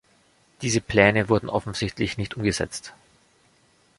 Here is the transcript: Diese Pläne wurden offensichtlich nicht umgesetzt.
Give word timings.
Diese 0.63 0.81
Pläne 0.81 1.29
wurden 1.29 1.47
offensichtlich 1.47 2.17
nicht 2.17 2.35
umgesetzt. 2.35 2.95